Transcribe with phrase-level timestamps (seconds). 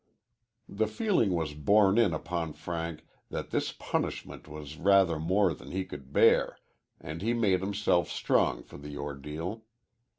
[0.67, 5.85] The feeling was borne in upon Frank that this punishment was rather more than he
[5.85, 6.57] could bear,
[6.99, 9.61] and he made himself strong for the ordeal.